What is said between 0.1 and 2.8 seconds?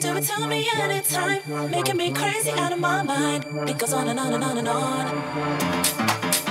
it to me anytime. Making me crazy out of